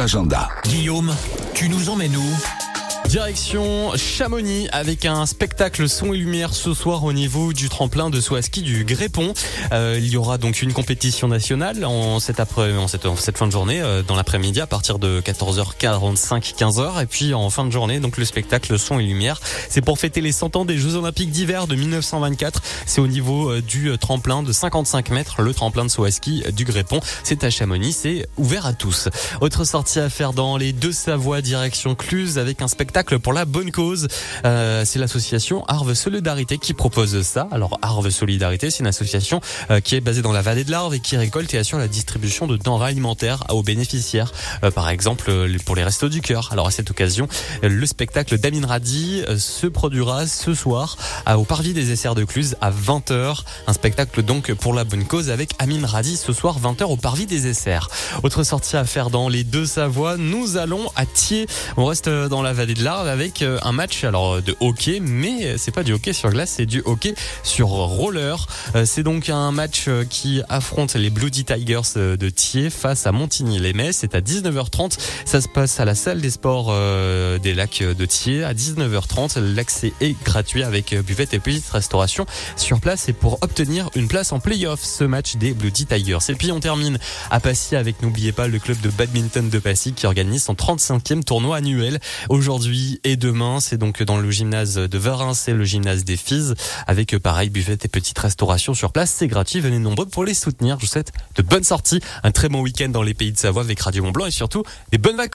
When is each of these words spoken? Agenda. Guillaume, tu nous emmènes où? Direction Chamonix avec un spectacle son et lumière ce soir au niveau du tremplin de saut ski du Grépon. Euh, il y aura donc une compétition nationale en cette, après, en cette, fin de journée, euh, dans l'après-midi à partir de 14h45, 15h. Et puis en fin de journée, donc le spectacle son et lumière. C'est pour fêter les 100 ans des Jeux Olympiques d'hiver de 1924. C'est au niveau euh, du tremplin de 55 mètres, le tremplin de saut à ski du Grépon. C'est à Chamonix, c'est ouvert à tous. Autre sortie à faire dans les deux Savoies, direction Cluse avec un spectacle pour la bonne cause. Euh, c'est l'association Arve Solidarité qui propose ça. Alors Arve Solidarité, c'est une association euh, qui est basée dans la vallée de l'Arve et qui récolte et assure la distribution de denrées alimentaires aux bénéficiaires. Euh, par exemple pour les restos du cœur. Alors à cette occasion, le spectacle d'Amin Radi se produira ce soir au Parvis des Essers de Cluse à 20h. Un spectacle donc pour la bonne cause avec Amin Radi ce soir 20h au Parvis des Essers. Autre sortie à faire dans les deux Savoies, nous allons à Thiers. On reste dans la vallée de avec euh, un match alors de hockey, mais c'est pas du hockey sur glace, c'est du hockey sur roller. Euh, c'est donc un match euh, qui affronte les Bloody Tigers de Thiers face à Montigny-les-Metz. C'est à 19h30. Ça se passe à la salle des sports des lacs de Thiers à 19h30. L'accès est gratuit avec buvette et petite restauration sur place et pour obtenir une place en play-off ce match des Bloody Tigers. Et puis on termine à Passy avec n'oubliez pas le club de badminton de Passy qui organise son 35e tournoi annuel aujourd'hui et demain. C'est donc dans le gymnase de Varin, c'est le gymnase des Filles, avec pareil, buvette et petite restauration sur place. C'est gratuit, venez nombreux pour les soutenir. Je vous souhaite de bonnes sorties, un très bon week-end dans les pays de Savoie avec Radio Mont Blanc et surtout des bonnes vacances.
Agenda. 0.00 0.48
Guillaume, 0.64 1.14
tu 1.54 1.68
nous 1.68 1.88
emmènes 1.88 2.16
où? 2.16 2.57
Direction 3.08 3.92
Chamonix 3.96 4.68
avec 4.70 5.06
un 5.06 5.24
spectacle 5.24 5.88
son 5.88 6.12
et 6.12 6.18
lumière 6.18 6.52
ce 6.52 6.74
soir 6.74 7.04
au 7.04 7.14
niveau 7.14 7.54
du 7.54 7.70
tremplin 7.70 8.10
de 8.10 8.20
saut 8.20 8.40
ski 8.42 8.60
du 8.60 8.84
Grépon. 8.84 9.32
Euh, 9.72 9.96
il 9.98 10.06
y 10.08 10.18
aura 10.18 10.36
donc 10.36 10.60
une 10.60 10.74
compétition 10.74 11.26
nationale 11.26 11.86
en 11.86 12.20
cette, 12.20 12.38
après, 12.38 12.76
en 12.76 12.86
cette, 12.86 13.38
fin 13.38 13.46
de 13.46 13.50
journée, 13.50 13.80
euh, 13.80 14.02
dans 14.02 14.14
l'après-midi 14.14 14.60
à 14.60 14.66
partir 14.66 14.98
de 14.98 15.22
14h45, 15.22 16.54
15h. 16.54 17.02
Et 17.02 17.06
puis 17.06 17.32
en 17.32 17.48
fin 17.48 17.64
de 17.64 17.70
journée, 17.70 17.98
donc 17.98 18.18
le 18.18 18.26
spectacle 18.26 18.78
son 18.78 18.98
et 18.98 19.04
lumière. 19.04 19.40
C'est 19.70 19.80
pour 19.80 19.98
fêter 19.98 20.20
les 20.20 20.32
100 20.32 20.56
ans 20.56 20.64
des 20.66 20.76
Jeux 20.76 20.96
Olympiques 20.96 21.30
d'hiver 21.30 21.66
de 21.66 21.76
1924. 21.76 22.60
C'est 22.84 23.00
au 23.00 23.08
niveau 23.08 23.50
euh, 23.50 23.62
du 23.62 23.96
tremplin 23.96 24.42
de 24.42 24.52
55 24.52 25.08
mètres, 25.12 25.40
le 25.40 25.54
tremplin 25.54 25.86
de 25.86 25.90
saut 25.90 26.04
à 26.04 26.10
ski 26.10 26.44
du 26.52 26.66
Grépon. 26.66 27.00
C'est 27.22 27.42
à 27.42 27.48
Chamonix, 27.48 27.94
c'est 27.94 28.28
ouvert 28.36 28.66
à 28.66 28.74
tous. 28.74 29.08
Autre 29.40 29.64
sortie 29.64 29.98
à 29.98 30.10
faire 30.10 30.34
dans 30.34 30.58
les 30.58 30.74
deux 30.74 30.92
Savoies, 30.92 31.40
direction 31.40 31.94
Cluse 31.94 32.36
avec 32.36 32.60
un 32.60 32.68
spectacle 32.68 32.97
pour 33.04 33.32
la 33.32 33.44
bonne 33.44 33.70
cause. 33.70 34.08
Euh, 34.44 34.82
c'est 34.84 34.98
l'association 34.98 35.64
Arve 35.66 35.94
Solidarité 35.94 36.58
qui 36.58 36.74
propose 36.74 37.22
ça. 37.22 37.46
Alors 37.52 37.78
Arve 37.80 38.10
Solidarité, 38.10 38.70
c'est 38.70 38.80
une 38.80 38.88
association 38.88 39.40
euh, 39.70 39.80
qui 39.80 39.94
est 39.94 40.00
basée 40.00 40.20
dans 40.20 40.32
la 40.32 40.42
vallée 40.42 40.64
de 40.64 40.70
l'Arve 40.70 40.94
et 40.94 41.00
qui 41.00 41.16
récolte 41.16 41.54
et 41.54 41.58
assure 41.58 41.78
la 41.78 41.86
distribution 41.86 42.46
de 42.46 42.56
denrées 42.56 42.88
alimentaires 42.88 43.44
aux 43.50 43.62
bénéficiaires. 43.62 44.32
Euh, 44.64 44.70
par 44.70 44.88
exemple 44.88 45.32
pour 45.64 45.76
les 45.76 45.84
restos 45.84 46.08
du 46.08 46.20
cœur. 46.20 46.48
Alors 46.52 46.66
à 46.66 46.70
cette 46.70 46.90
occasion, 46.90 47.28
le 47.62 47.86
spectacle 47.86 48.38
d'Amin 48.38 48.66
Radi 48.66 49.22
se 49.38 49.66
produira 49.66 50.26
ce 50.26 50.54
soir 50.54 50.96
au 51.36 51.44
Parvis 51.44 51.74
des 51.74 51.92
Essers 51.92 52.14
de 52.14 52.24
Cluse 52.24 52.56
à 52.60 52.70
20h. 52.70 53.42
Un 53.66 53.72
spectacle 53.72 54.22
donc 54.22 54.52
pour 54.54 54.74
la 54.74 54.84
bonne 54.84 55.04
cause 55.04 55.30
avec 55.30 55.50
Amin 55.58 55.86
Radi 55.86 56.16
ce 56.16 56.32
soir 56.32 56.58
20h 56.60 56.84
au 56.84 56.96
Parvis 56.96 57.26
des 57.26 57.46
Essers. 57.46 57.88
Autre 58.22 58.42
sortie 58.42 58.76
à 58.76 58.84
faire 58.84 59.10
dans 59.10 59.28
les 59.28 59.44
deux 59.44 59.66
Savoies, 59.66 60.16
nous 60.16 60.56
allons 60.56 60.90
à 60.96 61.06
Thiers. 61.06 61.46
On 61.76 61.84
reste 61.86 62.08
dans 62.08 62.42
la 62.42 62.52
vallée 62.52 62.74
de 62.74 62.84
avec 62.96 63.42
euh, 63.42 63.58
un 63.62 63.72
match 63.72 64.04
alors 64.04 64.40
de 64.40 64.56
hockey, 64.60 65.00
mais 65.00 65.58
c'est 65.58 65.72
pas 65.72 65.82
du 65.82 65.92
hockey 65.92 66.12
sur 66.12 66.30
glace, 66.30 66.54
c'est 66.56 66.66
du 66.66 66.82
hockey 66.84 67.14
sur 67.42 67.68
roller. 67.68 68.46
Euh, 68.74 68.84
c'est 68.86 69.02
donc 69.02 69.28
un 69.28 69.52
match 69.52 69.84
euh, 69.88 70.04
qui 70.08 70.42
affronte 70.48 70.94
les 70.94 71.10
Bloody 71.10 71.44
Tigers 71.44 71.80
de 71.94 72.30
Thiers 72.30 72.70
face 72.70 73.06
à 73.06 73.12
Montigny-les-Metz. 73.12 73.96
C'est 74.00 74.14
à 74.14 74.20
19h30. 74.20 74.98
Ça 75.24 75.40
se 75.40 75.48
passe 75.48 75.80
à 75.80 75.84
la 75.84 75.94
salle 75.94 76.20
des 76.20 76.30
sports 76.30 76.74
des 77.40 77.54
lacs 77.54 77.82
de 77.82 78.04
Thiers 78.06 78.44
à 78.44 78.54
19h30. 78.54 79.38
L'accès 79.38 79.92
est 80.00 80.16
gratuit 80.24 80.62
avec 80.62 80.94
buvette 80.94 81.34
et 81.34 81.38
petite 81.38 81.68
restauration 81.68 82.26
sur 82.56 82.80
place 82.80 83.08
et 83.08 83.12
pour 83.12 83.38
obtenir 83.42 83.90
une 83.94 84.08
place 84.08 84.32
en 84.32 84.40
play-off 84.40 84.82
ce 84.82 85.04
match 85.04 85.36
des 85.36 85.52
Bloody 85.52 85.86
Tigers. 85.86 86.18
Et 86.28 86.34
puis 86.34 86.52
on 86.52 86.60
termine 86.60 86.98
à 87.30 87.40
Passy 87.40 87.76
avec 87.76 88.02
n'oubliez 88.02 88.32
pas 88.32 88.48
le 88.48 88.58
club 88.58 88.80
de 88.80 88.90
badminton 88.90 89.50
de 89.50 89.58
Passy 89.58 89.92
qui 89.92 90.06
organise 90.06 90.44
son 90.44 90.54
35e 90.54 91.22
tournoi 91.22 91.56
annuel 91.56 92.00
aujourd'hui 92.28 92.77
et 93.04 93.16
demain. 93.16 93.60
C'est 93.60 93.78
donc 93.78 94.02
dans 94.02 94.18
le 94.18 94.30
gymnase 94.30 94.76
de 94.76 94.98
Varin, 94.98 95.34
c'est 95.34 95.52
le 95.52 95.64
gymnase 95.64 96.04
des 96.04 96.16
Filles, 96.16 96.54
avec 96.86 97.16
pareil, 97.18 97.50
buvette 97.50 97.84
et 97.84 97.88
petite 97.88 98.18
restauration 98.18 98.74
sur 98.74 98.92
place. 98.92 99.10
C'est 99.10 99.28
gratuit, 99.28 99.60
venez 99.60 99.78
nombreux 99.78 100.06
pour 100.06 100.24
les 100.24 100.34
soutenir. 100.34 100.76
Je 100.78 100.86
vous 100.86 100.90
souhaite 100.90 101.12
de 101.36 101.42
bonnes 101.42 101.64
sorties, 101.64 102.00
un 102.22 102.30
très 102.30 102.48
bon 102.48 102.60
week-end 102.60 102.88
dans 102.88 103.02
les 103.02 103.14
pays 103.14 103.32
de 103.32 103.38
Savoie 103.38 103.62
avec 103.62 103.80
Radio 103.80 104.02
Mont 104.02 104.12
Blanc 104.12 104.26
et 104.26 104.30
surtout 104.30 104.62
des 104.92 104.98
bonnes 104.98 105.16
vacances. 105.16 105.26